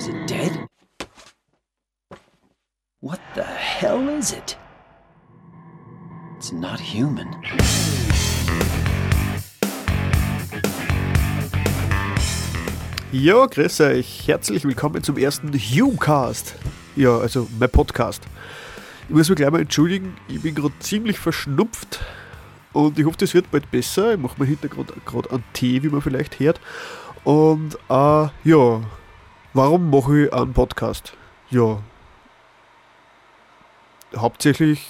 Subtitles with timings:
[0.00, 0.66] Is it dead?
[3.02, 4.56] What the hell is it?
[6.38, 7.28] It's not human.
[13.12, 14.26] Ja, grüß euch.
[14.26, 16.54] Herzlich willkommen zum ersten Humecast.
[16.96, 18.22] Ja, also mein Podcast.
[19.10, 22.00] Ich muss mich gleich mal entschuldigen, ich bin gerade ziemlich verschnupft
[22.72, 24.14] und ich hoffe, das wird bald besser.
[24.14, 26.58] Ich mache mir Hintergrund gerade einen Tee, wie man vielleicht hört.
[27.22, 28.80] Und äh, ja,
[29.54, 31.14] warum mache ich einen Podcast?
[31.50, 31.78] Ja,
[34.16, 34.86] hauptsächlich,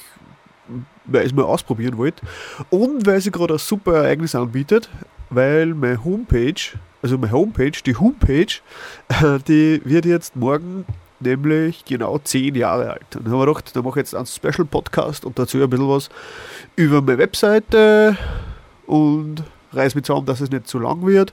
[1.04, 2.22] weil ich es mal ausprobieren wollte
[2.70, 4.88] und weil sie gerade ein super Ereignis anbietet,
[5.30, 6.60] weil meine Homepage,
[7.02, 8.60] also meine Homepage, die Homepage,
[9.48, 10.84] die wird jetzt morgen
[11.20, 13.06] nämlich genau 10 Jahre alt.
[13.10, 15.88] Dann haben wir gedacht, da mache ich jetzt einen Special Podcast und dazu ein bisschen
[15.88, 16.08] was
[16.76, 18.16] über meine Webseite
[18.86, 19.42] und
[19.72, 21.32] reiß mich zusammen, dass es nicht zu lang wird,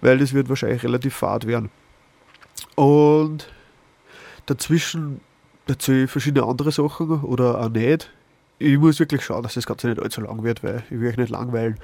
[0.00, 1.70] weil das wird wahrscheinlich relativ fad werden.
[2.74, 3.48] Und
[4.46, 5.20] dazwischen
[5.66, 8.10] erzähle ich verschiedene andere Sachen oder auch nicht.
[8.58, 11.16] Ich muss wirklich schauen, dass das Ganze nicht allzu lang wird, weil ich will euch
[11.16, 11.78] nicht langweilen.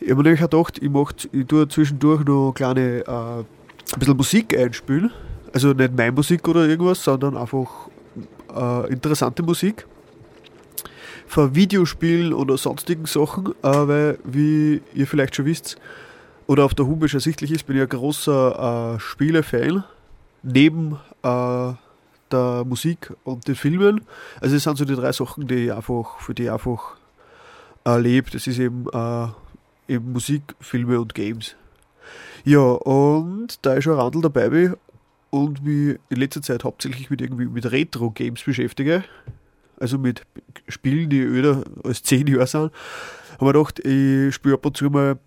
[0.00, 4.16] Ich habe mir nämlich gedacht, ich, mach, ich tue zwischendurch noch kleine, äh, ein bisschen
[4.16, 5.10] Musik einspielen.
[5.54, 7.88] Also nicht meine Musik oder irgendwas, sondern einfach
[8.54, 9.86] äh, interessante Musik.
[11.26, 15.78] Von Videospielen oder sonstigen Sachen, äh, weil, wie ihr vielleicht schon wisst,
[16.46, 19.84] oder auf der Homepage ersichtlich ist, bin ich ein großer äh, Spiele-Fan.
[20.42, 21.72] Neben äh,
[22.30, 24.02] der Musik und den Filmen.
[24.40, 26.96] Also es sind so die drei Sachen, die einfach, für die ich einfach
[27.84, 28.30] äh, lebe.
[28.30, 29.26] Das ist eben, äh,
[29.88, 31.56] eben Musik, Filme und Games.
[32.44, 34.76] Ja, und da ich schon Randl dabei bin
[35.30, 39.02] und mich in letzter Zeit hauptsächlich mit irgendwie mit Retro-Games beschäftige,
[39.78, 40.22] also mit
[40.68, 42.72] Spielen, die öder als 10 Jahre sind,
[43.40, 45.18] habe ich gedacht, ich spiele ab und zu mal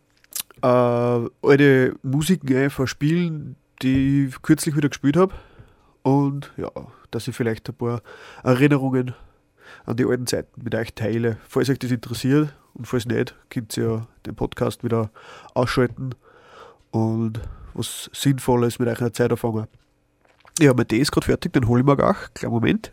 [0.61, 5.33] äh, alte Musiken ein von Spielen, die ich kürzlich wieder gespielt habe
[6.03, 6.69] und ja,
[7.11, 8.01] dass ich vielleicht ein paar
[8.43, 9.13] Erinnerungen
[9.85, 11.37] an die alten Zeiten mit euch teile.
[11.47, 15.11] Falls euch das interessiert und falls nicht, könnt ihr ja den Podcast wieder
[15.53, 16.15] ausschalten
[16.91, 17.39] und
[17.73, 19.67] was Sinnvolles mit euch in der Zeit anfangen.
[20.59, 22.33] Ja, mein Tee ist gerade fertig, den hole ich mir auch.
[22.33, 22.91] Kleinen Moment.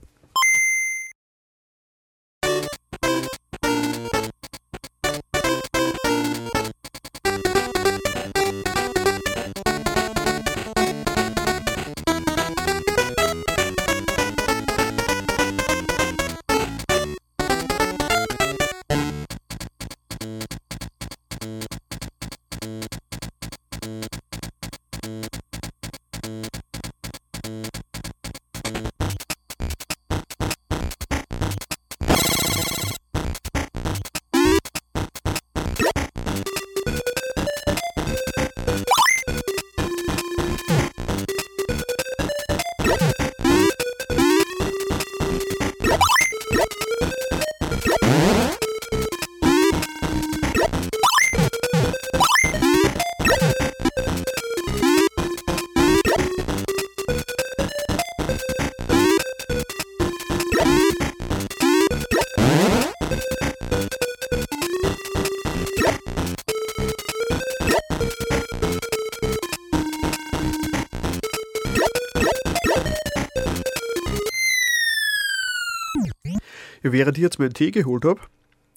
[76.92, 78.20] Während ich jetzt meinen Tee geholt habe,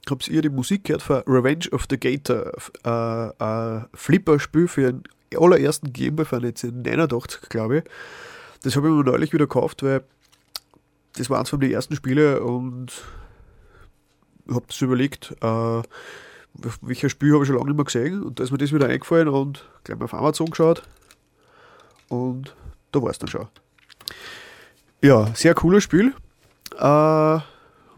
[0.09, 2.51] habt ihr die Musik gehört von Revenge of the Gator,
[2.83, 5.03] äh, ein Flipper-Spiel für den
[5.35, 7.83] allerersten Gameboy von 1989, glaube ich.
[8.63, 10.03] Das habe ich mir neulich wieder gekauft, weil
[11.13, 13.03] das war eines von den ersten Spiele und
[14.49, 15.81] habe das überlegt, äh,
[16.81, 18.87] welches Spiel habe ich schon lange nicht mehr gesehen und da ist mir das wieder
[18.87, 20.83] eingefallen und gleich mal auf Amazon geschaut
[22.07, 22.55] und
[22.91, 23.47] da war es dann schon.
[25.01, 26.13] Ja, sehr cooles Spiel.
[26.77, 27.39] Äh,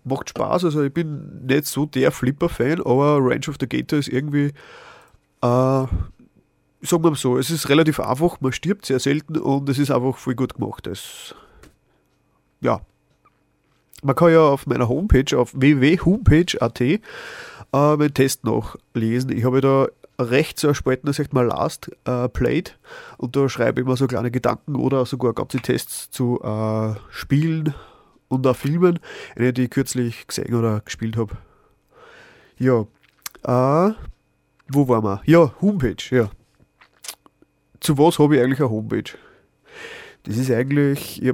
[0.04, 0.66] macht Spaß.
[0.66, 4.52] Also ich bin nicht so der Flipper-Fan, aber Range of the Gator ist irgendwie, äh,
[5.42, 9.92] sagen wir mal so, es ist relativ einfach, man stirbt sehr selten und es ist
[9.92, 10.88] einfach voll gut gemacht.
[10.88, 11.36] Es,
[12.62, 12.82] ja.
[14.04, 17.00] Man kann ja auf meiner Homepage, auf www.homepage.at, äh,
[17.72, 19.32] meinen Test nachlesen.
[19.32, 19.88] Ich habe da
[20.20, 22.78] rechts so Spalten, da sagt man Last äh, Played
[23.18, 27.76] und da schreibe ich immer so kleine Gedanken oder sogar ganze Tests zu äh, Spielen
[28.32, 29.00] und auch Filmen,
[29.36, 31.38] eine, die ich kürzlich gesehen oder gespielt habe.
[32.58, 32.82] Ja,
[33.44, 33.94] äh,
[34.70, 35.22] wo waren wir?
[35.26, 36.30] Ja, Homepage, ja.
[37.80, 39.12] Zu was habe ich eigentlich eine Homepage?
[40.24, 41.34] Das ist eigentlich, ich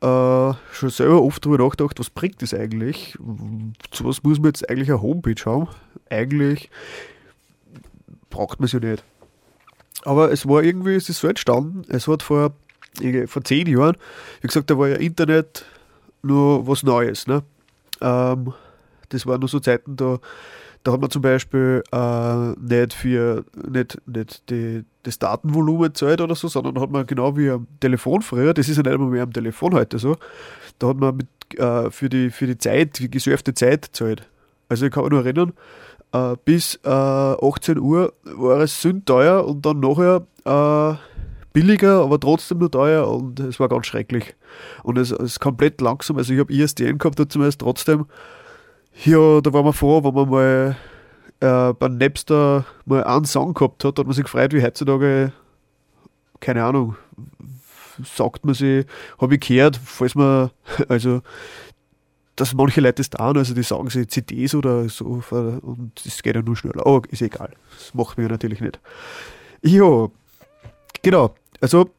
[0.00, 3.18] habe äh, schon selber oft darüber nachgedacht, was bringt das eigentlich?
[3.90, 5.68] Zu was muss man jetzt eigentlich eine Homepage haben?
[6.10, 6.70] Eigentlich
[8.30, 9.04] braucht man sie ja nicht.
[10.04, 12.54] Aber es war irgendwie, es ist so entstanden, es hat vor
[13.26, 13.96] vor zehn Jahren,
[14.40, 15.66] wie gesagt, da war ja Internet
[16.26, 17.26] nur was Neues.
[17.26, 17.42] Ne?
[18.00, 18.52] Ähm,
[19.08, 20.18] das waren nur so Zeiten, da,
[20.82, 26.34] da hat man zum Beispiel äh, nicht für nicht, nicht die, das Datenvolumen zahlt oder
[26.34, 29.22] so, sondern hat man genau wie am Telefon früher, das ist ja nicht immer mehr
[29.22, 30.16] am Telefon heute so,
[30.78, 31.28] da hat man mit,
[31.58, 34.28] äh, für, die, für die Zeit, die gesurfte Zeit zahlt.
[34.68, 35.52] Also ich kann mich nur erinnern,
[36.12, 41.15] äh, bis äh, 18 Uhr war es sündteuer und dann nachher äh,
[41.56, 44.34] billiger, aber trotzdem nur teuer und es war ganz schrecklich.
[44.82, 46.18] Und es ist komplett langsam.
[46.18, 48.04] Also ich habe ISDN gehabt zumindest trotzdem.
[49.06, 50.76] Ja, da war man froh, wenn man mal
[51.40, 55.32] äh, beim Napster mal einen Song gehabt hat, hat man sich gefreut, wie heutzutage,
[56.40, 56.96] keine Ahnung,
[58.04, 58.84] sagt man sich,
[59.18, 60.50] habe ich gehört, falls man,
[60.90, 61.22] also
[62.36, 66.36] dass manche Leute das tun, also die sagen sich CDs oder so und das geht
[66.36, 66.86] ja nur schneller.
[66.86, 67.54] Aber ist egal.
[67.78, 68.78] Das macht mir natürlich nicht.
[69.62, 70.08] Ja,
[71.00, 71.34] genau.
[71.60, 71.90] Also,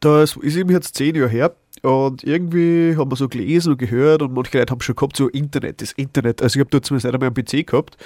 [0.00, 4.22] das ist eben jetzt zehn Jahre her und irgendwie haben wir so gelesen und gehört
[4.22, 6.42] und manche Leute haben schon gehabt, so Internet, das Internet.
[6.42, 7.96] Also ich habe dort zumindest nicht einmal einen PC gehabt,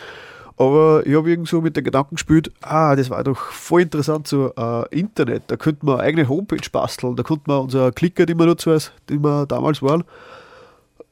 [0.57, 4.29] aber ich habe irgendwie so mit den Gedanken gespielt, ah, das war doch voll interessant,
[4.29, 8.25] so äh, Internet, da könnte man eine eigene Homepage basteln, da konnte man unsere Klicker,
[8.25, 8.79] die wir nutzen,
[9.09, 10.05] die wir damals waren,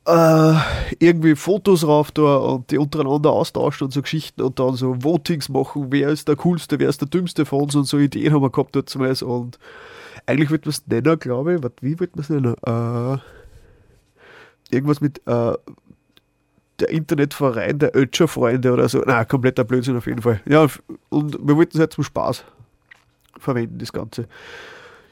[0.06, 0.54] äh,
[0.98, 5.48] irgendwie Fotos rauf da und die untereinander austauschen und so Geschichten und dann so Votings
[5.48, 8.42] machen, wer ist der coolste, wer ist der dümmste von uns und so Ideen haben
[8.42, 9.58] wir gehabt zumindest und
[10.26, 12.54] eigentlich wird man es nennen, glaube ich, Warte, wie wird man es nennen?
[12.66, 13.18] Äh,
[14.74, 15.54] irgendwas mit äh,
[16.80, 19.02] der Internetverein der Ötscher-Freunde oder so.
[19.06, 20.40] Na, kompletter Blödsinn auf jeden Fall.
[20.46, 20.66] Ja,
[21.08, 22.44] und wir wollten es halt zum Spaß
[23.38, 24.26] verwenden, das Ganze.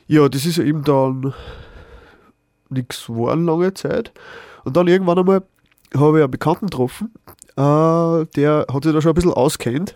[0.07, 1.33] Ja, das ist ja eben dann
[2.69, 4.13] nichts geworden lange Zeit.
[4.65, 5.43] Und dann irgendwann einmal
[5.95, 7.13] habe ich einen Bekannten getroffen,
[7.57, 9.95] äh, der hat sich da schon ein bisschen auskennt.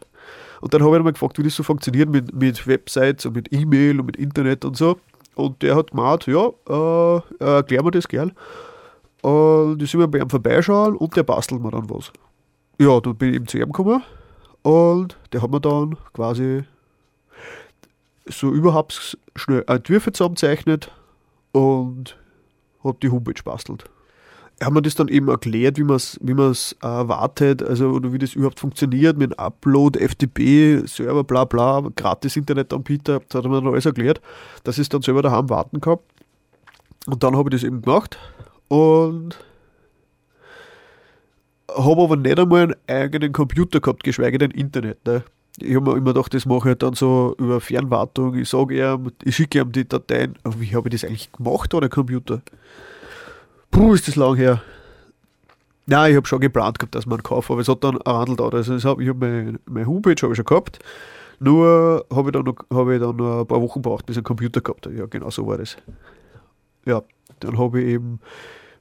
[0.61, 3.37] Und dann habe ich ihn mal gefragt, wie das so funktioniert mit, mit Websites und
[3.37, 4.99] mit E-Mail und mit Internet und so.
[5.35, 8.33] Und der hat gemeint, ja, äh, erklär mir das gern.
[9.23, 12.13] Und ich sind wir bei ihm vorbeischauen und der bastelt mir dann was.
[12.79, 14.03] Ja, dann bin ich eben zu ihm gekommen
[14.63, 16.65] und der hat mir dann quasi
[18.27, 20.91] so überhaupt schnell Entwürfe zusammenzeichnet
[21.53, 22.19] und
[22.83, 23.85] hat die Homepage bastelt
[24.63, 28.19] haben wir das dann eben erklärt, wie man es wie äh, erwartet, also oder wie
[28.19, 33.71] das überhaupt funktioniert mit Upload, FTP, Server, bla bla, gratis Internetanbieter, das hat mir dann
[33.73, 34.21] alles erklärt,
[34.65, 35.99] dass ich dann selber daheim warten kann.
[37.07, 38.19] Und dann habe ich das eben gemacht
[38.69, 39.39] und
[41.69, 45.05] habe aber nicht einmal einen eigenen Computer gehabt, geschweige denn Internet.
[45.07, 45.23] Ne?
[45.59, 48.35] Ich habe mir immer gedacht, das mache ich dann so über Fernwartung.
[48.35, 50.35] Ich sage ihm, ich schicke ihm die Dateien.
[50.43, 52.43] Aber wie habe ich das eigentlich gemacht ohne Computer?
[53.71, 54.63] Puh, ist das lang her.
[55.87, 58.49] Nein, ich habe schon geplant gehabt, dass man kauft, aber es hat dann Handel da.
[58.49, 60.81] Also ich habe meine, meine Homepage habe ich schon gehabt.
[61.39, 64.19] Nur habe ich, dann noch, hab ich dann noch ein paar Wochen gebraucht, bis ich
[64.19, 64.97] einen Computer gehabt habe.
[64.97, 65.77] Ja, genau so war das.
[66.87, 67.03] Ja,
[67.41, 68.21] dann habe ich eben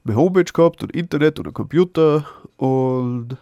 [0.04, 2.24] meine Homepage gehabt und Internet und einen Computer
[2.56, 3.36] und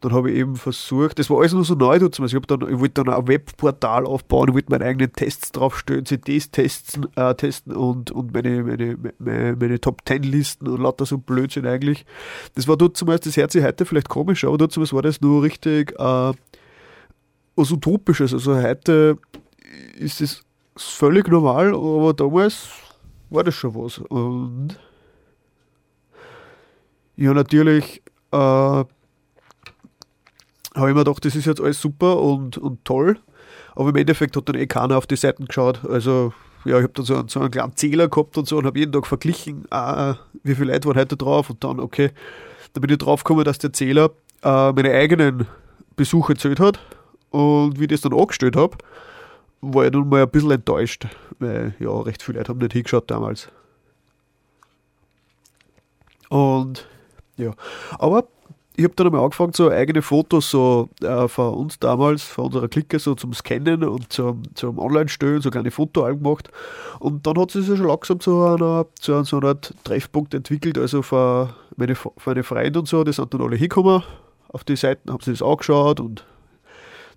[0.00, 1.92] dann habe ich eben versucht, das war alles nur so neu.
[1.92, 2.40] Also ich, ich
[2.80, 7.74] wollte dann ein Webportal aufbauen, ich wollte meine eigenen Tests draufstellen, CDs testen, äh, testen
[7.74, 12.04] und, und meine, meine, meine, meine Top 10 Listen und lauter so Blödsinn eigentlich.
[12.54, 15.20] Das war dort zumeist, das hört sich heute vielleicht komisch, aber dort zumeist war das
[15.20, 16.32] nur richtig äh,
[17.56, 18.32] was Utopisches.
[18.32, 19.18] Also heute
[19.96, 20.42] ist das
[20.76, 22.68] völlig normal, aber damals
[23.30, 23.98] war das schon was.
[23.98, 24.78] Und
[27.16, 28.84] ja, natürlich äh,
[30.74, 33.18] habe ich mir gedacht, das ist jetzt alles super und, und toll.
[33.74, 35.84] Aber im Endeffekt hat dann eh keiner auf die Seiten geschaut.
[35.84, 36.32] Also,
[36.64, 38.78] ja, ich habe dann so einen, so einen kleinen Zähler gehabt und so und habe
[38.78, 42.10] jeden Tag verglichen, ah, wie viele Leute waren heute drauf und dann, okay,
[42.72, 44.10] da bin ich drauf gekommen, dass der Zähler
[44.42, 45.46] äh, meine eigenen
[45.96, 46.80] Besuche zählt hat.
[47.30, 48.76] Und wie ich das dann angestellt habe,
[49.60, 51.06] war ich nun mal ein bisschen enttäuscht,
[51.38, 53.48] weil ja, recht viele Leute haben nicht hingeschaut damals.
[56.28, 56.86] Und
[57.36, 57.52] ja,
[57.98, 58.24] aber
[58.76, 62.66] ich habe dann einmal angefangen, so eigene Fotos so äh, von uns damals, von unserer
[62.66, 66.50] Clique, so zum Scannen und zum, zum Online-Stellen, so kleine Fotoalben gemacht.
[66.98, 70.76] Und dann hat sich das schon langsam zu einer, zu einer, so einer Treffpunkt entwickelt.
[70.76, 74.02] Also von meine, von meine Freunde und so, die sind dann alle hingekommen
[74.48, 76.24] auf die Seiten, haben sich das angeschaut und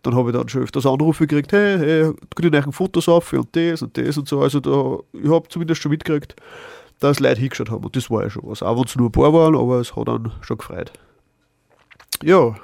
[0.04, 3.56] dann habe ich dann schon öfters Anrufe gekriegt, hey, hey, die neuen Fotos auf und
[3.56, 4.42] das und das und so.
[4.42, 6.36] Also da, ich habe zumindest schon mitgekriegt,
[7.00, 8.62] dass Leute hingeschaut haben und das war ja schon was.
[8.62, 10.92] Auch wenn es nur ein paar waren, aber es hat dann schon gefreut
[12.24, 12.56] ja,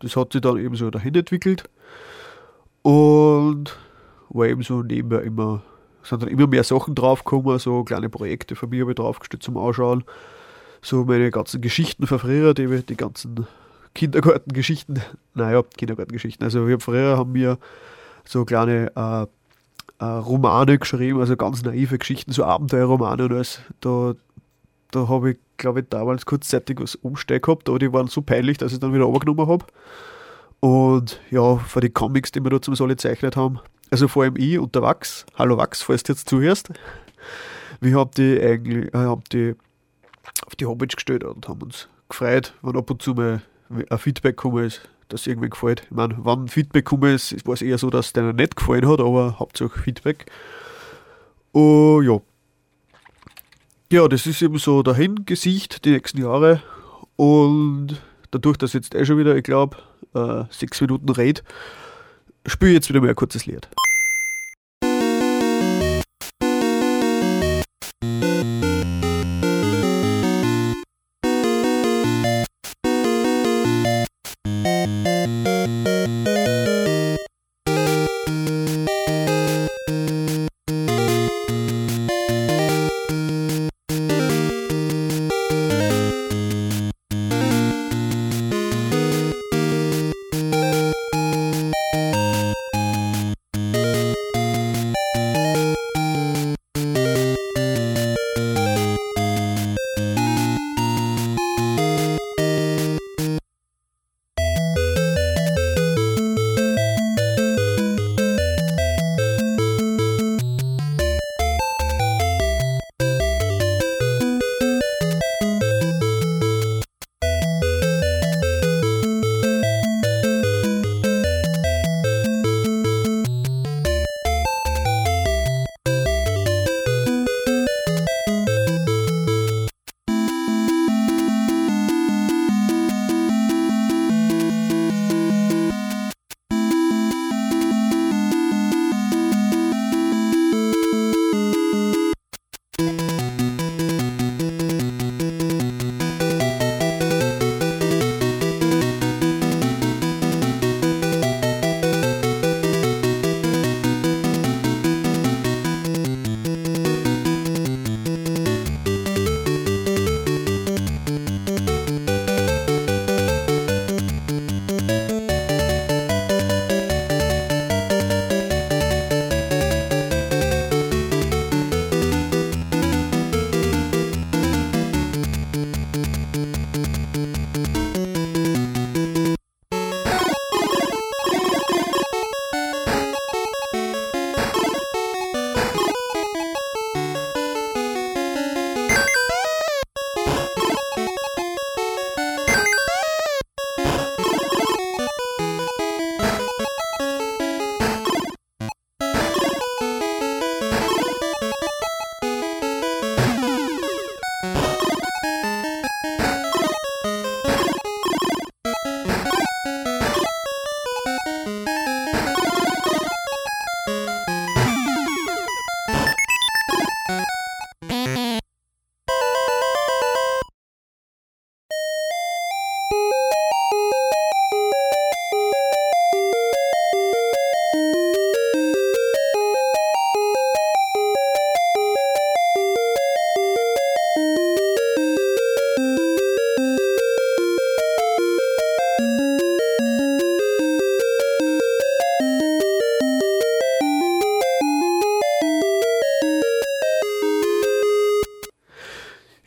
[0.00, 1.64] das hat sich dann eben so dahin entwickelt
[2.82, 3.76] und
[4.30, 5.62] war eben so nebenbei immer,
[6.02, 9.56] sind dann immer mehr Sachen draufgekommen, so kleine Projekte von mir habe ich draufgestellt zum
[9.56, 10.04] Ausschauen.
[10.80, 13.46] So meine ganzen Geschichten von früher, die, die ganzen
[13.94, 15.00] Kindergartengeschichten,
[15.34, 16.44] naja, Kindergartengeschichten.
[16.44, 17.58] Also wir früher haben wir
[18.24, 19.26] so kleine äh,
[20.02, 23.60] äh, Romane geschrieben, also ganz naive Geschichten, so Abenteuerromane und alles.
[23.80, 24.14] Da,
[24.92, 28.58] da habe ich, glaube ich, damals kurzzeitig was umsteigen gehabt, aber die waren so peinlich,
[28.58, 29.66] dass ich dann wieder runtergenommen habe.
[30.60, 33.58] Und ja, für die Comics, die wir da zum alle gezeichnet haben,
[33.90, 36.70] also vor allem ich und der Wachs, hallo Wachs, falls du jetzt zuhörst,
[37.80, 39.54] wir haben die eigentlich, äh, haben die
[40.46, 44.36] auf die Homepage gestellt und haben uns gefreut, wenn ab und zu mal ein Feedback
[44.36, 45.82] gekommen ist, dass irgendwie gefällt.
[45.84, 48.88] Ich meine, wenn Feedback gekommen ist, war es eher so, dass es denen nicht gefallen
[48.88, 50.26] hat, aber hauptsächlich Feedback.
[51.52, 52.20] Oh ja.
[53.92, 56.62] Ja, das ist eben so dahin gesicht die nächsten Jahre.
[57.16, 59.76] Und dadurch, dass jetzt eh schon wieder, ich glaube,
[60.14, 61.44] äh, sechs Minuten red,
[62.46, 63.68] spiele ich jetzt wieder mal ein kurzes Lied.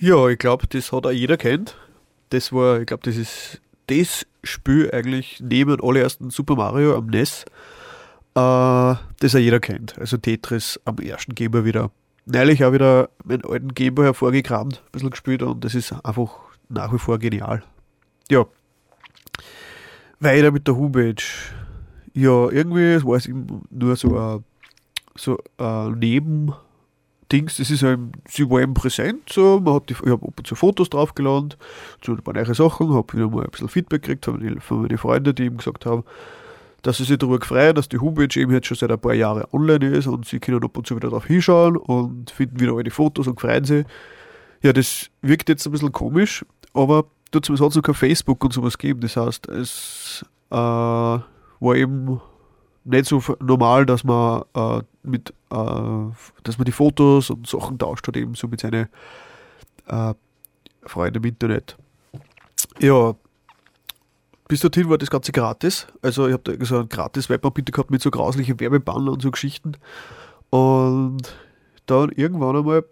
[0.06, 1.76] Ja, ich glaube, das hat auch jeder kennt.
[2.30, 7.42] Das war, ich glaube, das ist das Spiel eigentlich neben allerersten Super Mario am NES,
[8.36, 9.98] äh, das auch jeder kennt.
[9.98, 11.90] Also Tetris am ersten Gameboy wieder.
[12.28, 16.36] Neulich auch wieder meinen alten Gameboy hervorgekramt, ein bisschen gespielt und das ist einfach
[16.70, 17.64] nach wie vor genial.
[18.30, 18.46] Ja.
[20.20, 21.24] Weiter mit der Homepage.
[22.14, 23.28] Ja, irgendwie war es
[23.72, 24.44] nur so ein,
[25.16, 26.54] so ein Neben-
[27.36, 30.34] Dings, das ist eben, sie war eben präsent, so, man hat die, ich habe ab
[30.38, 31.54] und zu Fotos draufgeladen,
[32.01, 34.98] zu ein paar neue Sachen, habe wieder mal ein bisschen Feedback gekriegt von, von meinen
[34.98, 36.04] Freunden, die ihm gesagt haben,
[36.82, 39.44] dass sie sich darüber freuen, dass die Homepage eben jetzt schon seit ein paar Jahren
[39.51, 42.92] online ist und sie können ab und zu wieder drauf hinschauen und finden wieder alle
[42.92, 43.86] Fotos und freuen sich.
[44.62, 48.54] Ja, das wirkt jetzt ein bisschen komisch, aber dazu hat es noch kein Facebook und
[48.54, 49.01] sowas gegeben.
[49.01, 52.22] Das heißt, es äh, war eben
[52.86, 55.54] nicht so normal, dass man äh, mit, äh,
[56.44, 58.88] dass man die Fotos und Sachen tauscht hat, eben so mit seinen
[59.88, 60.13] äh,
[60.84, 61.77] Freunden im Internet.
[62.80, 63.15] Ja,
[64.48, 65.88] bis dorthin war das Ganze gratis.
[66.01, 69.32] Also ich habe da so einen gratis Webanbieter gehabt mit so grauslichen Werbebannern und so
[69.32, 69.74] Geschichten.
[70.51, 71.36] Und
[71.88, 72.86] dann irgendwann einmal,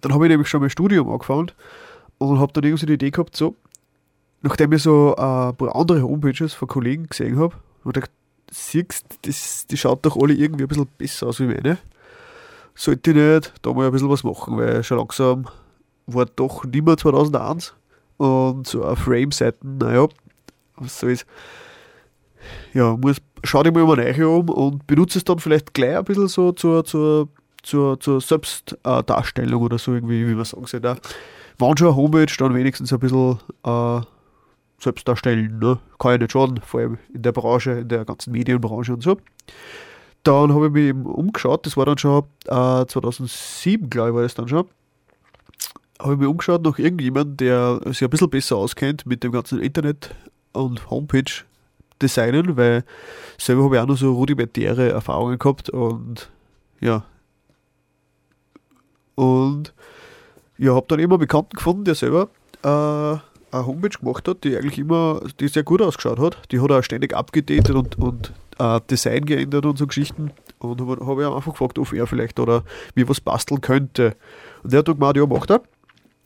[0.00, 1.52] dann habe ich nämlich schon mein Studium angefangen
[2.18, 3.56] und habe dann irgendwie die Idee gehabt, so,
[4.40, 8.10] nachdem ich so äh, ein paar andere Homepages von Kollegen gesehen habe, habe ich gedacht,
[8.54, 11.78] siehst, das, die schaut doch alle irgendwie ein bisschen besser aus wie meine.
[12.74, 15.46] Sollte ich nicht da mal ein bisschen was machen, weil schon langsam
[16.06, 17.74] war doch nicht mehr 2001
[18.16, 20.08] und so auf Frame-Seiten, naja,
[20.76, 21.24] was soll ich
[22.72, 26.04] ja, muss, schau dir mal mal rein um und benutze es dann vielleicht gleich ein
[26.04, 27.28] bisschen so zur, zur,
[27.62, 30.80] zur, zur Selbstdarstellung oder so irgendwie, wie man sagen soll.
[30.80, 30.96] Da.
[31.58, 34.00] Wenn schon eine Homepage, dann wenigstens ein bisschen äh,
[34.84, 35.58] selbst darstellen.
[35.58, 35.78] Ne?
[35.98, 39.18] Kann ja nicht schaden, vor allem in der Branche, in der ganzen Medienbranche und so.
[40.22, 44.22] Dann habe ich mich eben umgeschaut, das war dann schon äh, 2007, glaube ich, war
[44.22, 44.66] das dann schon.
[46.00, 49.60] Habe ich mich umgeschaut nach irgendjemandem, der sich ein bisschen besser auskennt mit dem ganzen
[49.60, 50.14] Internet
[50.52, 51.44] und Homepage
[52.00, 52.84] designen, weil
[53.38, 56.30] selber habe ich auch noch so rudimentäre Erfahrungen gehabt und
[56.80, 57.04] ja.
[59.14, 59.72] Und
[60.58, 62.28] ja, habe dann immer einen Bekannten gefunden, der selber
[62.62, 63.18] äh,
[63.54, 66.38] eine Homepage gemacht hat, die eigentlich immer, die sehr gut ausgeschaut hat.
[66.50, 70.30] Die hat er ständig abgedatet und, und äh, Design geändert und so Geschichten.
[70.58, 74.16] Und habe hab ich einfach gefragt, ob er vielleicht oder wie was basteln könnte.
[74.62, 75.62] Und der hat dann gemeint, ja, macht er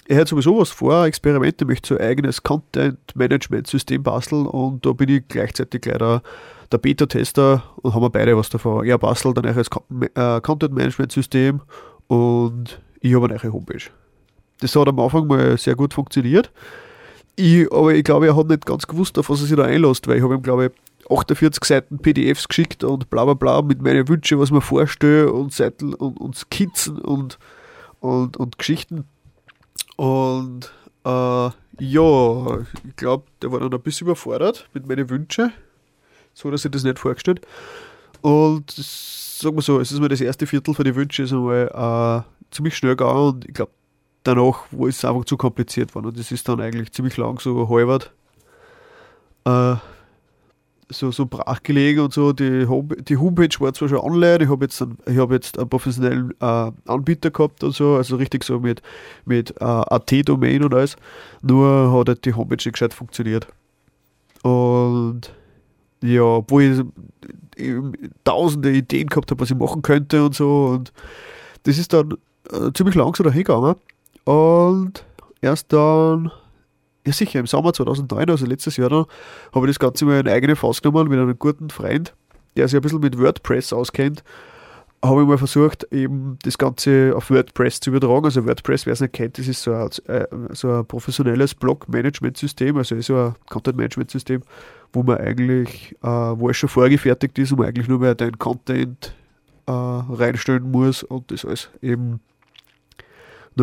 [0.08, 5.10] er hat sowieso was vor, Experimente, möchte so ein eigenes Content-Management-System basteln und da bin
[5.10, 8.86] ich gleichzeitig gleich der, Beta-Tester und haben wir beide was davon.
[8.86, 9.68] Er bastelt ein neues
[10.14, 11.60] äh, Content-Management-System
[12.06, 13.90] und ich habe eine neue Homepage.
[14.60, 16.50] Das hat am Anfang mal sehr gut funktioniert.
[17.38, 20.08] Ich, aber ich glaube, er hat nicht ganz gewusst, auf was er sich da einlässt,
[20.08, 23.80] weil ich habe ihm, glaube ich, 48 Seiten PDFs geschickt und bla bla bla mit
[23.80, 27.38] meinen Wünschen, was man vorstelle und Seiten und, und Skizzen und,
[28.00, 29.04] und, und Geschichten.
[29.94, 30.72] Und
[31.04, 35.52] äh, ja, ich glaube, der war dann ein bisschen überfordert mit meinen Wünschen.
[36.34, 37.46] So, dass ich das nicht vorgestellt.
[38.20, 42.24] Und sagen wir so, es ist mir das erste Viertel von den Wünschen ist einmal
[42.26, 43.70] äh, ziemlich schnell gegangen und ich glaube,
[44.28, 46.04] danach wo es einfach zu kompliziert war.
[46.04, 48.12] Und das ist dann eigentlich ziemlich lang so halbert.
[49.44, 49.76] Äh,
[50.90, 52.32] so, so brach gelegen und so.
[52.32, 55.68] Die, Home, die Homepage war zwar schon online, ich habe jetzt, einen, hab jetzt einen
[55.68, 58.82] professionellen äh, Anbieter gehabt und so, also richtig so mit,
[59.24, 60.96] mit äh, AT-Domain und alles,
[61.42, 63.48] nur hat halt die Homepage nicht gescheit funktioniert.
[64.42, 65.32] Und
[66.02, 66.84] ja, obwohl ich
[68.24, 70.92] tausende Ideen gehabt habe, was ich machen könnte und so, und
[71.64, 72.16] das ist dann
[72.52, 73.74] äh, ziemlich lang so dahin gegangen.
[74.28, 75.06] Und
[75.40, 76.30] erst dann
[77.06, 79.06] ja sicher, im Sommer 2009, also letztes Jahr dann,
[79.54, 82.14] habe ich das Ganze mal in eigene Faust genommen mit einem guten Freund,
[82.54, 84.22] der sich ein bisschen mit WordPress auskennt.
[85.02, 88.26] Habe ich mal versucht, eben das Ganze auf WordPress zu übertragen.
[88.26, 92.76] Also WordPress, wer es nicht kennt, das ist so ein, äh, so ein professionelles Blog-Management-System,
[92.76, 94.42] also so ein Content-Management-System,
[94.92, 98.38] wo man eigentlich, äh, wo es schon vorgefertigt ist, wo man eigentlich nur mehr deinen
[98.38, 99.14] Content
[99.66, 102.20] äh, reinstellen muss und das alles eben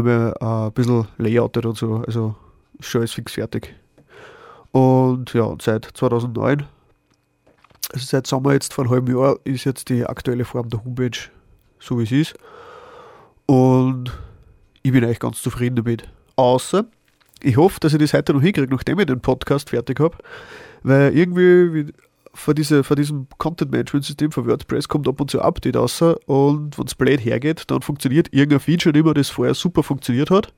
[0.04, 2.04] mehr äh, ein bisschen layoutet und so.
[2.06, 2.36] Also
[2.80, 3.76] schon alles fix fertig.
[4.72, 6.66] Und ja, seit 2009,
[7.94, 11.30] also seit Sommer jetzt vor einem halben Jahr, ist jetzt die aktuelle Form der Homepage
[11.86, 12.36] so wie es ist.
[13.46, 14.12] Und
[14.82, 16.08] ich bin eigentlich ganz zufrieden damit.
[16.36, 16.86] Außer,
[17.42, 20.18] ich hoffe, dass ich das heute noch hinkriege, nachdem ich den Podcast fertig habe.
[20.84, 21.94] Weil irgendwie
[22.36, 26.78] vor, diese, vor diesem Content-Management-System von WordPress kommt ab und zu ein Update raus und
[26.78, 30.54] wenn es blöd hergeht, dann funktioniert irgendein Feature nicht mehr, das vorher super funktioniert hat.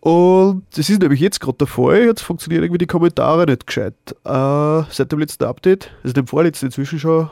[0.00, 2.04] Und das ist nämlich jetzt gerade der Fall.
[2.04, 3.94] Jetzt funktionieren irgendwie die Kommentare nicht gescheit.
[4.24, 7.30] Äh, seit dem letzten Update, also dem vorletzten inzwischen schon,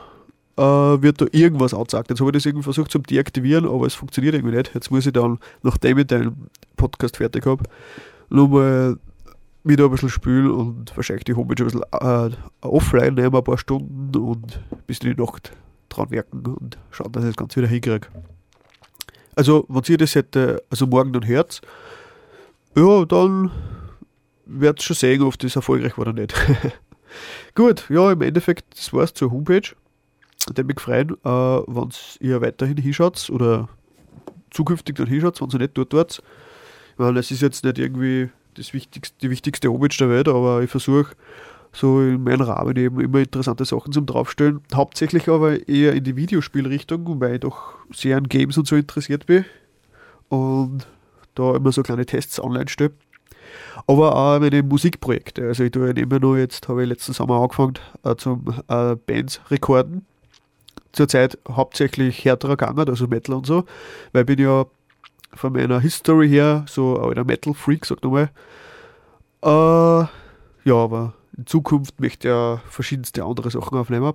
[0.57, 2.09] äh, wird da irgendwas angezeigt.
[2.09, 4.71] Jetzt habe ich das irgendwie versucht zu deaktivieren, aber es funktioniert irgendwie nicht.
[4.73, 7.63] Jetzt muss ich dann, nachdem ich deinen Podcast fertig habe,
[8.29, 8.97] nochmal
[9.63, 12.29] wieder ein bisschen spülen und wahrscheinlich die Homepage ein bisschen äh,
[12.61, 15.53] offline nehmen, ein paar Stunden und bis in die Nacht
[15.89, 18.07] dran werken und schauen, dass ich das Ganze wieder hinkriege.
[19.35, 21.61] Also, wenn ihr das hätte, also morgen dann hört,
[22.75, 23.51] ja, dann
[24.45, 26.33] wird es schon sehen, ob das erfolgreich war oder nicht.
[27.55, 29.75] Gut, ja, im Endeffekt, das war es zur Homepage.
[30.55, 33.69] Ich mich freuen, äh, wenn ihr weiterhin hinschaut oder
[34.51, 36.21] zukünftig dann hinschaut, wenn ihr nicht dort wart.
[36.97, 40.69] Meine, es ist jetzt nicht irgendwie das wichtigste, die wichtigste Homepage der Welt, aber ich
[40.69, 41.15] versuche
[41.73, 44.61] so in meinem Rahmen eben immer interessante Sachen zum Draufstellen.
[44.73, 49.25] Hauptsächlich aber eher in die Videospielrichtung, weil ich doch sehr an Games und so interessiert
[49.25, 49.43] bin.
[50.29, 50.87] Und
[51.35, 52.91] da immer so kleine Tests online stelle.
[53.87, 55.47] Aber auch meine Musikprojekte.
[55.47, 59.41] Also ich tue immer nur jetzt, habe ich letzten Sommer angefangen äh, zum äh, Bands
[59.49, 60.05] rekorden.
[60.91, 63.65] Zurzeit hauptsächlich härterer gegangen, also Metal und so,
[64.11, 64.65] weil ich bin ja
[65.35, 68.29] von meiner History her so ein Metal-Freak, sag nochmal.
[69.43, 70.07] Äh,
[70.65, 74.13] ja, aber in Zukunft möchte ich ja verschiedenste andere Sachen aufnehmen.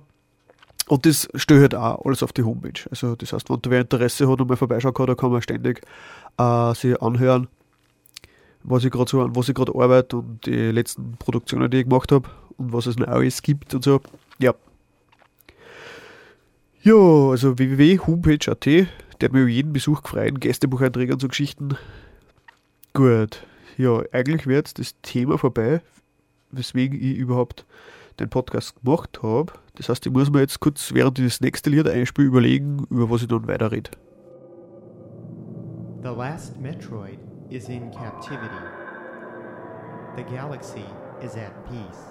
[0.87, 2.81] Und das stelle halt auch alles auf die Homepage.
[2.89, 5.41] Also das heißt, wenn da wer Interesse hat und mal vorbeischauen kann, da kann man
[5.41, 5.81] ständig
[6.37, 7.47] äh, sich anhören,
[8.63, 11.83] was ich gerade so an was ich gerade arbeite und die letzten Produktionen, die ich
[11.83, 12.27] gemacht habe
[12.57, 14.01] und was es noch alles gibt und so.
[14.39, 14.55] Ja.
[16.81, 18.65] Ja, also www.homepage.at,
[19.19, 21.77] der hat mir jeden Besuch gefreut, Gästebucheinträge und so Geschichten.
[22.93, 23.45] Gut,
[23.77, 25.81] ja, eigentlich wäre jetzt das Thema vorbei,
[26.51, 27.65] weswegen ich überhaupt
[28.19, 29.53] den Podcast gemacht habe.
[29.75, 33.09] Das heißt, ich muss mir jetzt kurz, während ich das nächste Lied einspiele, überlegen, über
[33.09, 33.91] was ich dann weiterrede.
[36.01, 38.49] The last Metroid is in captivity.
[40.15, 40.85] The galaxy
[41.21, 42.09] is at peace.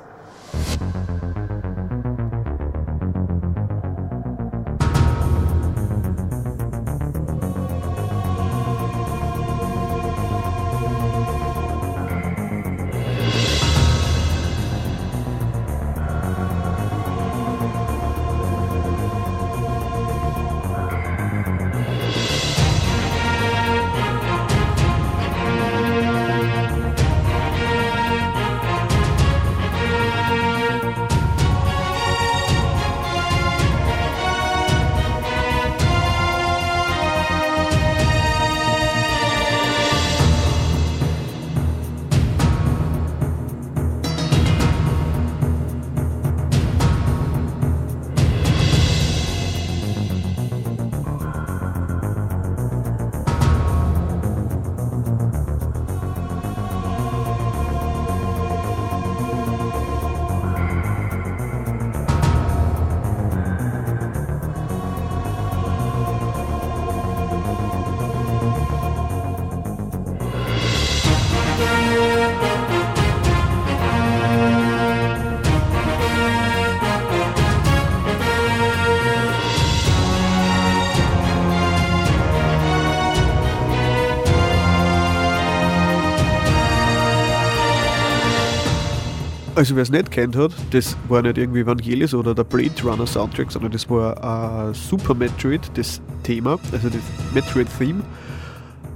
[89.58, 93.08] Also wer es nicht kennt hat, das war nicht irgendwie Vangelis oder der Blade Runner
[93.08, 97.00] Soundtrack, sondern das war äh, Super Metroid, das Thema, also das
[97.34, 98.04] Metroid-Theme.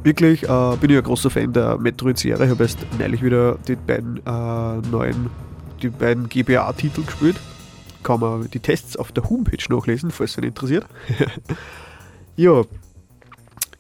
[0.05, 2.45] Wirklich äh, bin ich ein großer Fan der Metroid-Serie.
[2.45, 5.31] Ich habe erst neulich wieder die beiden äh, neuen,
[5.83, 7.41] die beiden GBA-Titel gespielt.
[8.05, 10.87] Kann man die Tests auf der Homepage nachlesen, falls es einen interessiert.
[12.37, 12.63] ja.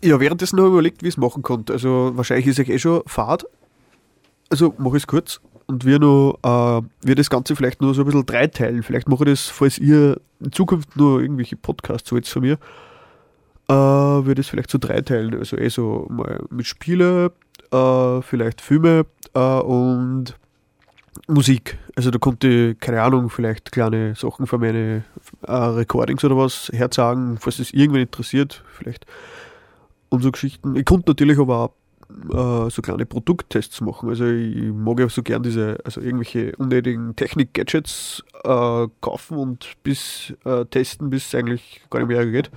[0.03, 1.75] Ja, währenddessen habe ich überlegt, wie ich es machen konnte.
[1.75, 3.47] Also wahrscheinlich ist es eh schon Fahrt.
[4.51, 8.03] Also mache ich es kurz und wir noch, äh, wir das Ganze vielleicht nur so
[8.03, 8.83] ein bisschen dreiteilen.
[8.83, 12.59] Vielleicht mache ich das, falls ihr in Zukunft nur irgendwelche Podcasts wollt von mir,
[13.68, 15.38] äh, würde das vielleicht so dreiteilen.
[15.38, 17.33] Also eh so mal mit Spiele,
[17.70, 20.37] äh, vielleicht Filme äh, und
[21.29, 21.79] Musik.
[21.94, 25.05] Also da konnte keine Ahnung, vielleicht kleine Sachen von meinen
[25.42, 29.07] äh, Recordings oder was herzagen, falls es irgendwen interessiert, vielleicht
[30.11, 30.77] so Geschichten.
[30.77, 31.70] Ich konnte natürlich aber auch
[32.31, 34.09] äh, so kleine Produkttests machen.
[34.09, 40.33] Also ich mag ja so gern diese, also irgendwelche unnötigen Technik-Gadgets äh, kaufen und bis
[40.44, 42.51] äh, testen, bis es eigentlich gar nicht mehr geht.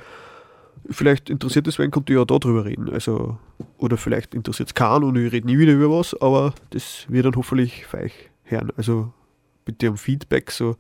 [0.89, 2.89] Vielleicht interessiert es wen, konnte ich ja da drüber reden.
[2.89, 3.37] Also,
[3.77, 7.25] oder vielleicht interessiert es keinen und ich rede nie wieder über was, aber das wird
[7.25, 8.71] dann hoffentlich feich hören.
[8.77, 9.11] Also
[9.65, 10.75] bitte um Feedback, so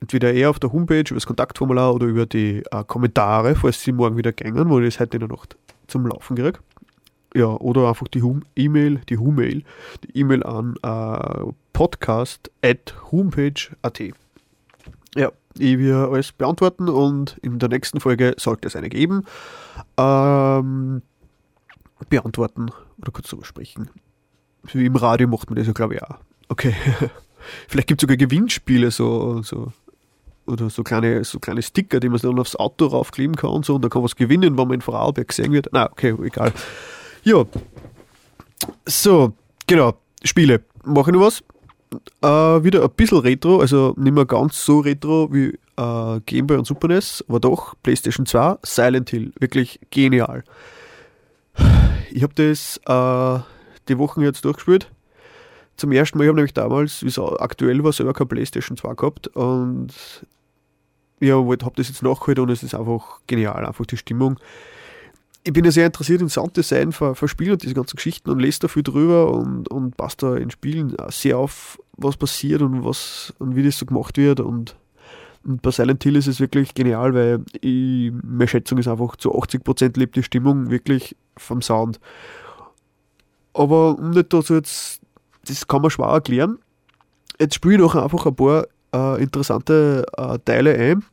[0.00, 3.92] entweder eher auf der Homepage über das Kontaktformular oder über die äh, Kommentare, falls sie
[3.92, 6.58] morgen wieder gängen, wo ich das heute in der Nacht zum Laufen kriege
[7.34, 8.22] ja, oder einfach die
[8.56, 9.64] E-Mail, die Hu-Mail,
[10.04, 14.00] die E-Mail an äh, podcast.homepage.at.
[15.14, 19.24] Ja, ich werde alles beantworten und in der nächsten Folge sollte es eine geben.
[19.96, 21.02] Ähm,
[22.08, 23.90] beantworten oder kurz darüber sprechen.
[24.64, 26.18] Wie im Radio macht man das ja, glaube ich, auch.
[26.48, 26.74] Okay.
[27.68, 29.72] Vielleicht gibt es sogar Gewinnspiele, so, so
[30.46, 33.76] oder so kleine, so kleine Sticker, die man dann aufs Auto raufkleben kann und so,
[33.76, 35.68] und da kann man was gewinnen, wenn man in Vorarlberg gesehen wird.
[35.72, 36.52] Na, okay, egal.
[37.24, 37.44] Ja.
[38.86, 39.32] So,
[39.66, 39.94] genau.
[40.24, 40.62] Spiele.
[40.84, 41.42] Mache ich noch was?
[42.22, 46.56] Äh, wieder ein bisschen Retro, also nicht mehr ganz so Retro wie äh, Game Boy
[46.56, 49.32] und Super NES, aber doch PlayStation 2, Silent Hill.
[49.38, 50.42] Wirklich genial.
[52.10, 53.42] Ich habe das äh,
[53.88, 54.90] die Wochen jetzt durchgespielt.
[55.76, 58.94] Zum ersten Mal, ich habe nämlich damals, wie es aktuell war, selber kein PlayStation 2
[58.94, 59.92] gehabt und
[61.20, 64.38] ja, habe das jetzt nachgeholt und es ist einfach genial, einfach die Stimmung
[65.44, 68.38] ich bin ja sehr interessiert in Sounddesign von, von Spielen und diese ganzen Geschichten und
[68.38, 72.84] lese da viel drüber und, und passt da in Spielen sehr auf, was passiert und
[72.84, 74.76] was und wie das so gemacht wird und,
[75.44, 79.34] und bei Silent Hill ist es wirklich genial, weil ich, meine Schätzung ist einfach zu
[79.34, 81.98] 80% lebt die Stimmung wirklich vom Sound.
[83.52, 85.00] Aber um nicht da so jetzt,
[85.46, 86.58] das kann man schwer erklären.
[87.40, 91.04] Jetzt spiele ich noch einfach ein paar äh, interessante äh, Teile ein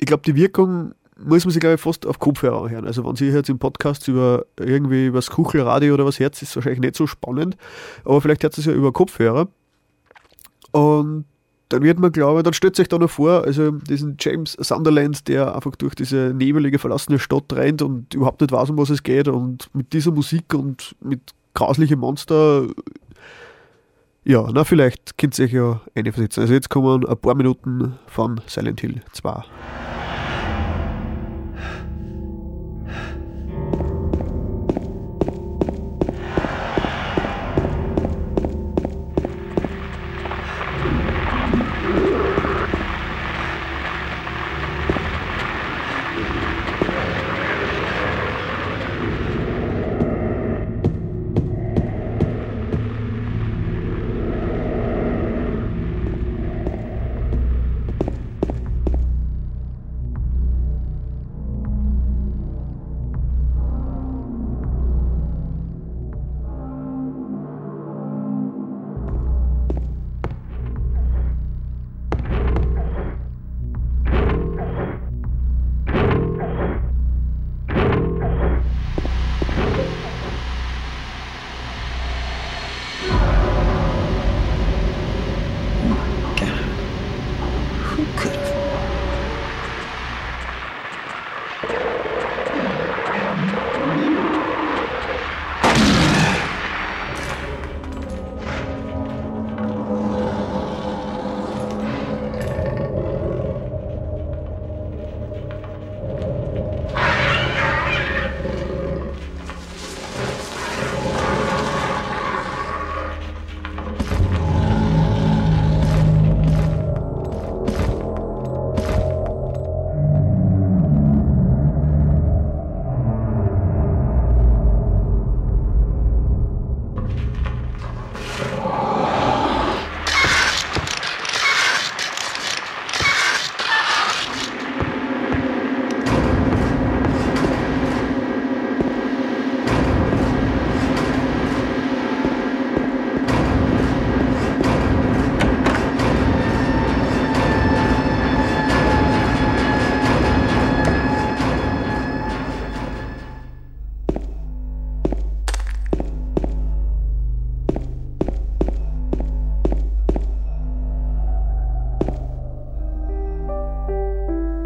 [0.00, 2.86] ich glaube, die Wirkung muss man sich, glaube ich, fast auf Kopfhörer hören.
[2.86, 6.42] Also wenn Sie jetzt im Podcast über irgendwie über das Kuchelradio oder was hört, ist
[6.42, 7.56] es wahrscheinlich nicht so spannend,
[8.04, 9.48] aber vielleicht hört es ja über Kopfhörer.
[10.72, 11.24] Und
[11.70, 15.54] dann wird man glauben, dann stellt sich da noch vor, also diesen James Sunderland, der
[15.54, 19.28] einfach durch diese nebelige, verlassene Stadt rennt und überhaupt nicht weiß, um was es geht
[19.28, 21.20] und mit dieser Musik und mit
[21.54, 22.66] grauslichen Monster,
[24.24, 26.40] ja, na vielleicht könnt ihr euch ja eine versetzen.
[26.40, 29.44] Also jetzt kommen ein paar Minuten von Silent Hill 2.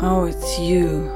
[0.00, 1.08] Oh, it's you.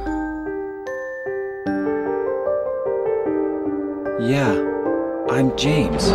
[4.21, 4.55] Yeah,
[5.29, 6.05] I'm James.
[6.05, 6.15] Did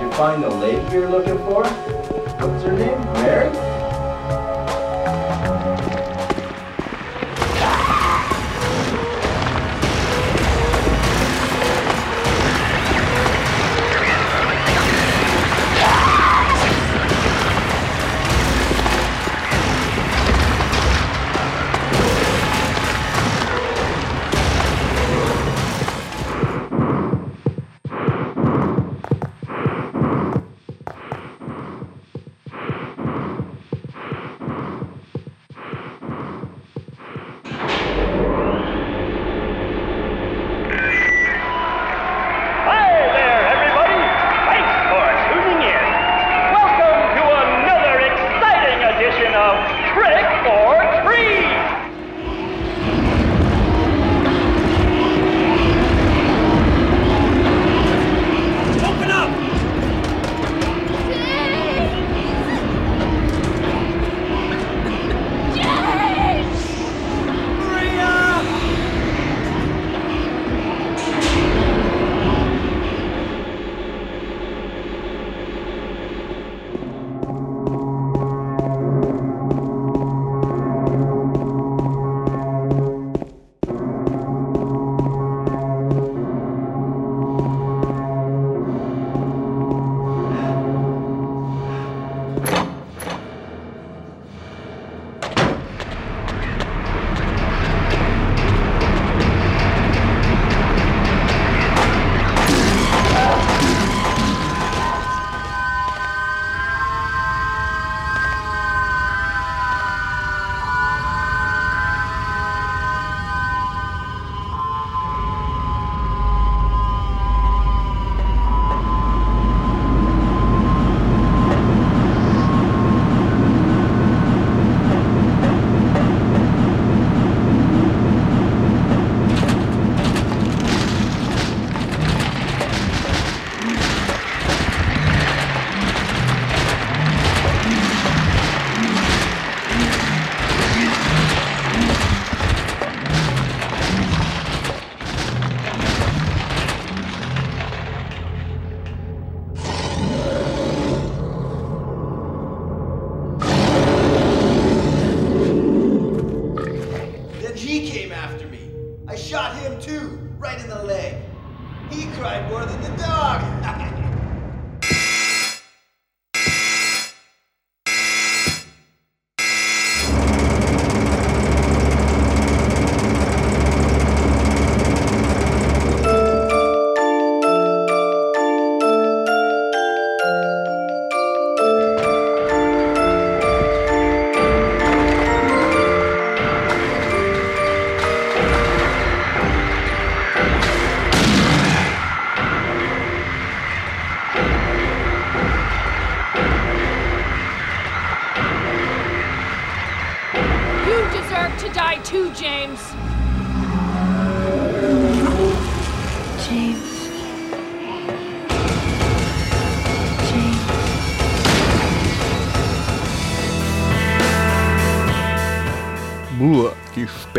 [0.00, 1.66] you find the lady you're looking for?
[1.66, 3.00] What's her name?
[3.14, 3.67] Mary?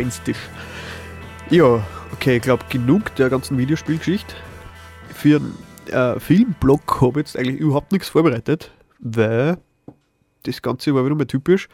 [0.10, 0.50] Gespenstisch.
[1.50, 4.36] Ja, okay, ich glaube, genug der ganzen Videospielgeschichte.
[5.14, 9.58] Für einen äh, Filmblog habe ich jetzt eigentlich überhaupt nichts vorbereitet, weil
[10.44, 11.70] das Ganze war wieder mal typisch.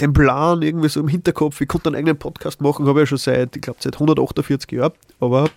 [0.00, 3.06] Den Plan irgendwie so im Hinterkopf, ich konnte einen eigenen Podcast machen, habe ich ja
[3.06, 5.48] schon seit, ich glaube, seit 148 Jahren, aber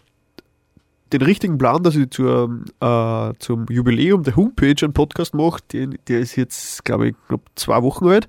[1.14, 6.20] den richtigen Plan, dass ich zur, äh, zum Jubiläum der Homepage einen Podcast mache, der
[6.20, 8.28] ist jetzt, glaube ich, knapp zwei Wochen alt.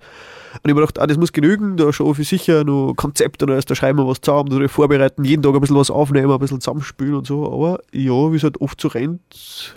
[0.63, 3.53] Und ich mir gedacht, ah, das muss genügen, da schon für sicher noch Konzepte und
[3.53, 6.39] alles, da schreiben wir was zusammen, da vorbereiten, jeden Tag ein bisschen was aufnehmen, ein
[6.39, 7.53] bisschen zusammenspielen und so.
[7.53, 9.75] Aber ja, wie es halt oft so rennt,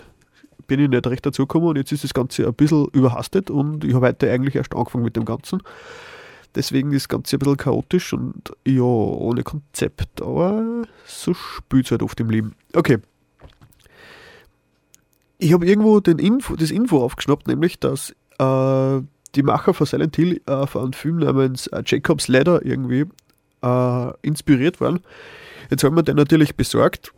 [0.66, 3.94] bin ich nicht recht dazugekommen und jetzt ist das Ganze ein bisschen überhastet und ich
[3.94, 5.62] habe heute eigentlich erst angefangen mit dem Ganzen.
[6.54, 11.90] Deswegen ist das Ganze ein bisschen chaotisch und ja, ohne Konzept, aber so spielt es
[11.90, 12.54] halt oft im Leben.
[12.72, 12.98] Okay.
[15.38, 19.00] Ich habe irgendwo den Info, das Info aufgeschnappt, nämlich, dass äh,
[19.34, 23.06] die Macher von Silent Hill äh, von einem Film namens äh, Jacob's Ladder irgendwie
[23.62, 25.00] äh, inspiriert waren.
[25.70, 27.12] Jetzt haben wir den natürlich besorgt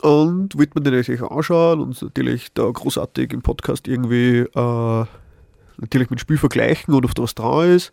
[0.00, 5.04] und wollte mir den natürlich anschauen und natürlich da großartig im Podcast irgendwie äh,
[5.78, 7.92] natürlich mit dem Spiel vergleichen und auf was dran ist.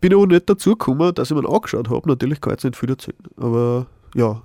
[0.00, 2.08] Bin aber nicht dazu gekommen, dass ich mir angeschaut habe.
[2.08, 3.18] Natürlich kann ich jetzt nicht viel erzählen.
[3.36, 4.40] Aber ja,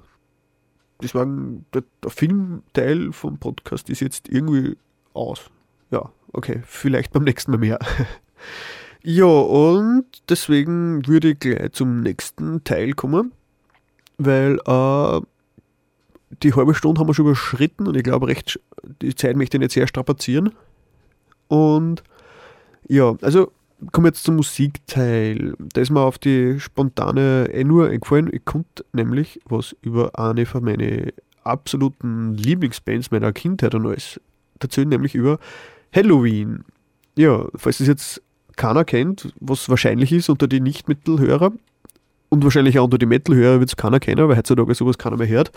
[0.99, 1.25] das war
[1.73, 4.77] der, der Filmteil vom Podcast ist jetzt irgendwie
[5.13, 5.49] aus.
[5.91, 7.79] Ja, okay, vielleicht beim nächsten Mal mehr.
[9.03, 13.33] ja, und deswegen würde ich gleich zum nächsten Teil kommen,
[14.17, 15.21] weil äh,
[16.41, 18.59] die halbe Stunde haben wir schon überschritten und ich glaube, recht,
[19.01, 20.53] die Zeit möchte ich nicht sehr strapazieren.
[21.47, 22.03] Und
[22.87, 23.51] ja, also
[23.91, 25.53] kommen wir jetzt zum Musikteil.
[25.59, 28.29] Da ist mir auf die spontane eh nur eingefallen.
[28.31, 31.11] Ich konnte nämlich was über eine von meinen
[31.43, 34.19] absoluten Lieblingsbands meiner Kindheit und alles
[34.59, 35.39] erzählen, nämlich über
[35.93, 36.63] Halloween.
[37.17, 38.21] Ja, falls es jetzt
[38.55, 41.51] keiner kennt, was wahrscheinlich ist unter die Nicht-Metal-Hörer
[42.29, 45.27] und wahrscheinlich auch unter die Metal-Hörer wird es keiner kennen, weil heutzutage sowas keiner mehr
[45.27, 45.51] hört.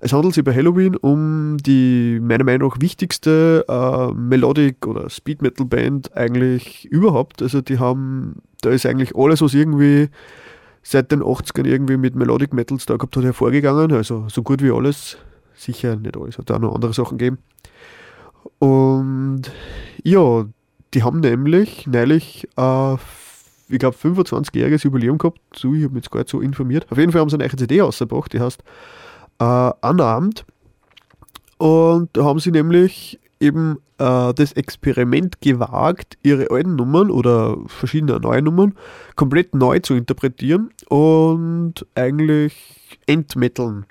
[0.00, 6.16] Es handelt sich bei Halloween um die meiner Meinung nach wichtigste äh, Melodic- oder Speed-Metal-Band
[6.16, 7.42] eigentlich überhaupt.
[7.42, 10.08] Also die haben, da ist eigentlich alles, was irgendwie
[10.82, 13.92] seit den 80ern irgendwie mit Melodic Metals da gehabt hat, hervorgegangen.
[13.92, 15.18] Also so gut wie alles.
[15.54, 17.38] Sicher nicht alles, hat auch noch andere Sachen gegeben.
[18.58, 19.42] Und
[20.02, 20.44] ja,
[20.96, 22.94] die haben nämlich neulich, äh,
[23.68, 25.40] ich glaube, 25-jähriges Jubiläum gehabt.
[25.54, 26.86] So, ich habe mich jetzt gar nicht so informiert.
[26.90, 28.62] Auf jeden Fall haben sie eine neue CD rausgebracht, die heißt
[29.38, 30.46] äh, Unarmed.
[31.58, 38.18] Und da haben sie nämlich eben äh, das Experiment gewagt, ihre alten Nummern oder verschiedene
[38.18, 38.74] neue Nummern
[39.16, 43.84] komplett neu zu interpretieren und eigentlich entmetaln.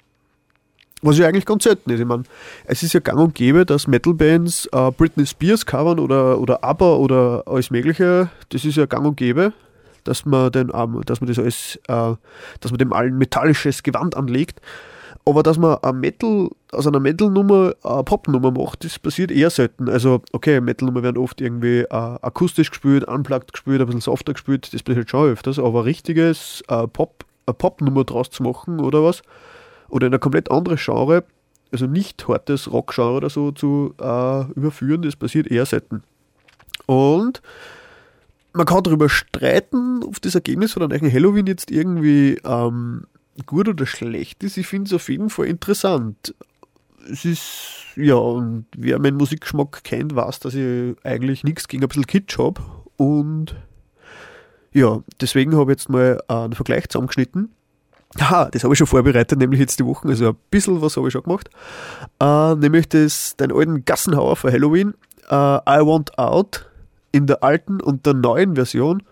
[1.05, 1.99] Was ja eigentlich ganz selten ist.
[1.99, 2.23] Ich meine,
[2.65, 6.95] es ist ja gang und gäbe, dass Metal-Bands äh, Britney Spears covern oder, oder ABBA
[6.95, 8.31] oder alles Mögliche.
[8.49, 9.53] Das ist ja gang und gäbe,
[10.03, 12.15] dass man, den, ähm, dass man das alles, äh,
[12.59, 14.61] dass man dem allen metallisches Gewand anlegt.
[15.25, 19.87] Aber dass man ein Metal, aus einer Metal-Nummer eine Pop-Nummer macht, das passiert eher selten.
[19.87, 24.73] Also, okay, Metal-Nummer werden oft irgendwie äh, akustisch gespielt, unplugged gespielt, ein bisschen softer gespielt,
[24.73, 29.21] das passiert schon öfters, aber richtiges äh, Pop, eine Pop-Nummer draus zu machen oder was,
[29.95, 31.23] oder in ein komplett anderes Genre,
[31.71, 36.03] also nicht hartes Rock-Genre oder so zu äh, überführen, das passiert eher selten.
[36.85, 37.41] Und
[38.51, 43.05] man kann darüber streiten, ob das Ergebnis von einem Halloween jetzt irgendwie ähm,
[43.45, 44.57] gut oder schlecht ist.
[44.57, 46.35] Ich finde es auf jeden Fall interessant.
[47.09, 51.87] Es ist, ja, und wer meinen Musikgeschmack kennt, weiß, dass ich eigentlich nichts gegen ein
[51.87, 52.59] bisschen Kitsch habe.
[52.97, 53.55] Und
[54.73, 57.53] ja, deswegen habe ich jetzt mal einen Vergleich zusammengeschnitten.
[58.19, 61.07] Aha, das habe ich schon vorbereitet, nämlich jetzt die Wochen, also ein bisschen was habe
[61.07, 61.49] ich schon gemacht.
[62.19, 64.93] Äh, nämlich das, den alten Gassenhauer für Halloween,
[65.29, 66.69] äh, I Want Out,
[67.11, 69.03] in der alten und der neuen Version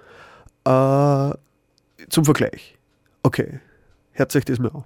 [0.65, 1.31] äh,
[2.09, 2.77] zum Vergleich.
[3.23, 3.59] Okay,
[4.11, 4.83] hört euch das mal an.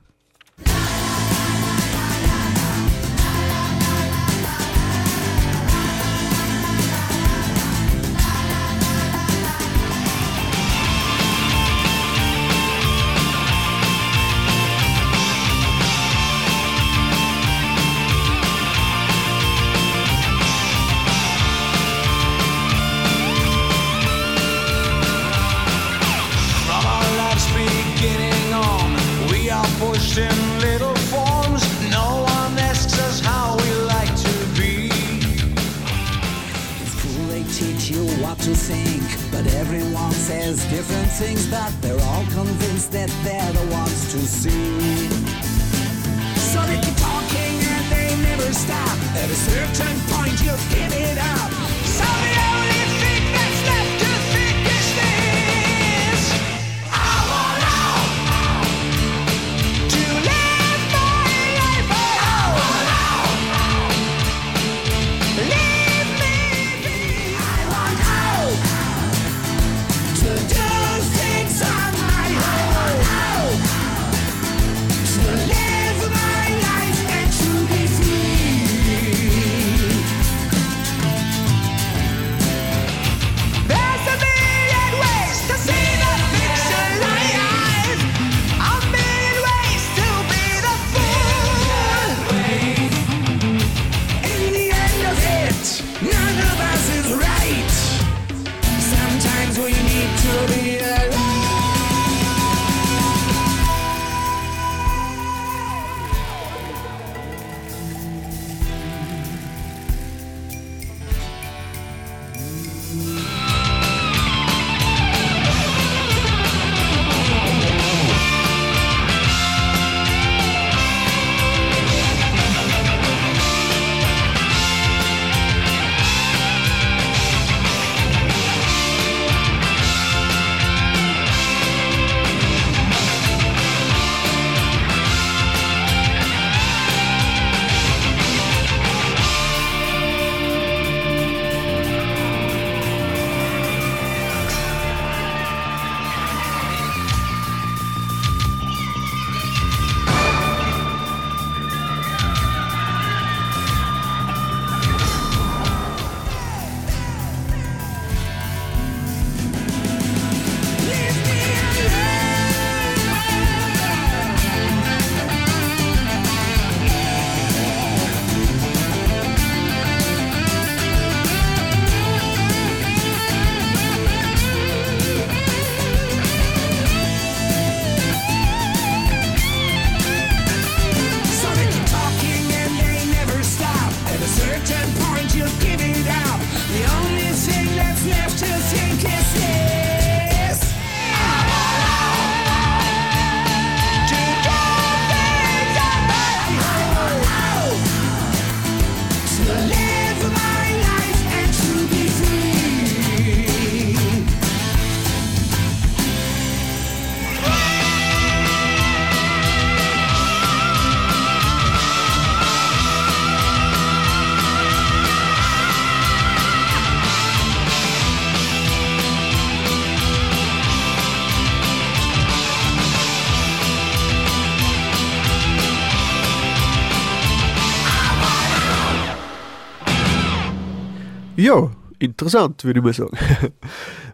[231.99, 233.17] Interessant, würde ich mal sagen.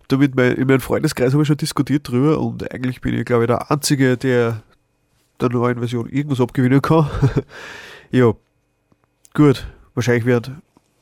[0.08, 3.44] Damit mein, in meinem Freundeskreis habe ich schon diskutiert drüber und eigentlich bin ich, glaube
[3.44, 4.62] ich, der Einzige, der
[5.44, 7.08] der neuen Version irgendwas abgewinnen kann.
[8.12, 8.34] ja,
[9.34, 10.52] gut, wahrscheinlich wird.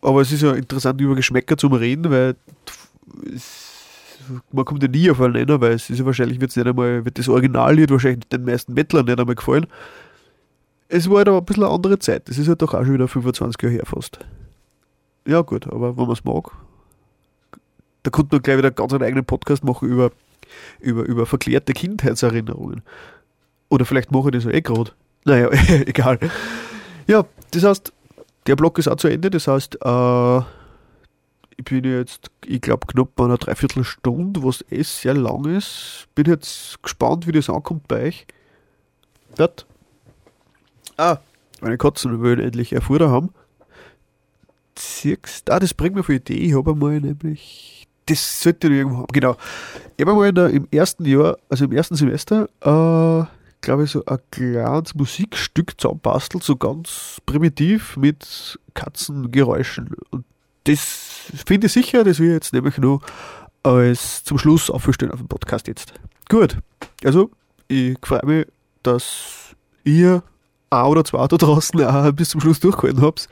[0.01, 2.35] Aber es ist ja interessant, über Geschmäcker zu reden, weil
[3.33, 4.17] es,
[4.51, 7.05] man kommt ja nie auf einen Nenner, weil es ist ja wahrscheinlich wird nicht einmal,
[7.05, 9.67] wird das Originallied wahrscheinlich den meisten Mettlern nicht einmal gefallen.
[10.87, 12.27] Es war halt aber ein bisschen eine andere Zeit.
[12.27, 14.19] Das ist ja doch auch schon wieder 25 Jahre her fast.
[15.25, 16.51] Ja, gut, aber wenn man es mag,
[18.03, 20.11] da konnte man gleich wieder ganz einen eigenen Podcast machen über,
[20.79, 22.81] über, über verklärte Kindheitserinnerungen.
[23.69, 24.91] Oder vielleicht mache ich das ja eh gerade.
[25.25, 25.49] Naja,
[25.85, 26.19] egal.
[27.07, 27.93] Ja, das heißt,
[28.47, 29.29] der Block ist auch zu Ende.
[29.29, 30.39] Das heißt, äh,
[31.57, 36.07] ich bin jetzt, ich glaube, knapp bei einer Dreiviertelstunde, was eh sehr lang ist.
[36.15, 38.27] Bin jetzt gespannt, wie das ankommt bei euch.
[39.35, 39.65] Das.
[40.97, 41.17] Ah,
[41.61, 43.29] meine Katzen wollen endlich ein Futter haben
[44.81, 46.33] siehst, ah, das bringt mir für Idee.
[46.33, 47.80] Ich habe einmal nämlich,
[48.11, 49.37] das sollte ich irgendwo haben, genau.
[49.97, 53.25] Ich habe der, im ersten Jahr, also im ersten Semester, äh,
[53.61, 59.91] glaube ich, so ein kleines Musikstück zusammenbastelt, so ganz primitiv mit Katzengeräuschen.
[60.09, 60.25] Und
[60.65, 63.01] das finde ich sicher, das ich jetzt nämlich nur
[63.63, 65.93] als zum Schluss aufstellen auf dem Podcast jetzt.
[66.27, 66.57] Gut,
[67.03, 67.31] also
[67.67, 68.47] ich freue mich,
[68.83, 70.23] dass ihr
[70.69, 73.29] ein oder zwei da draußen auch bis zum Schluss durchgehalten habt.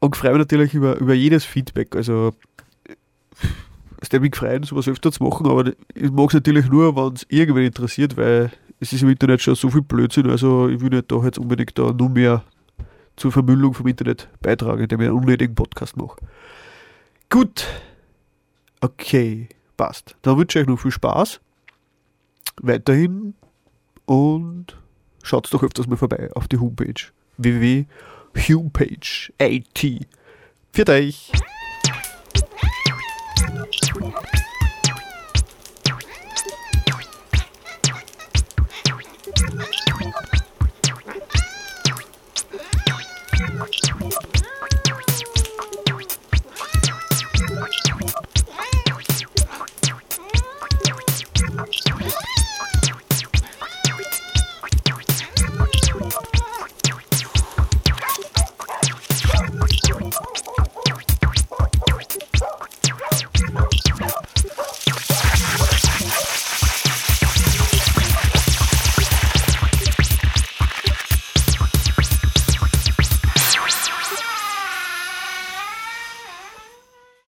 [0.00, 1.94] Und freue mich natürlich über, über jedes Feedback.
[1.96, 2.34] Also,
[4.34, 8.16] freuen, sowas öfter zu machen, aber ich mag es natürlich nur, wenn es irgendwen interessiert,
[8.16, 8.50] weil
[8.80, 11.78] es ist im Internet schon so viel Blödsinn, also ich will nicht da jetzt unbedingt
[11.78, 12.44] da nur mehr
[13.16, 16.16] zur Vermüllung vom Internet beitragen, indem ich einen unnötigen Podcast mache.
[17.30, 17.66] Gut.
[18.80, 19.48] Okay.
[19.76, 20.16] Passt.
[20.22, 21.40] Dann wünsche ich euch noch viel Spaß.
[22.62, 23.34] Weiterhin
[24.06, 24.78] und
[25.22, 26.94] schaut doch öfters mal vorbei auf die Homepage
[27.36, 30.06] www.homepage.at.
[30.72, 31.32] Für euch!
[33.98, 34.35] Yeah.